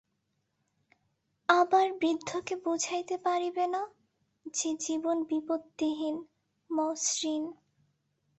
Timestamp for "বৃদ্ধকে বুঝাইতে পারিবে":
1.99-3.65